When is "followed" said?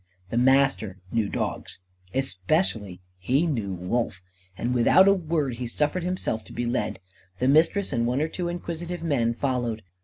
9.35-9.83